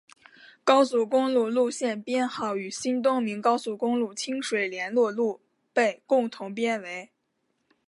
[0.63, 5.41] 高速公路路线编号与新东名高速公路清水联络路
[5.73, 7.11] 被共同编为。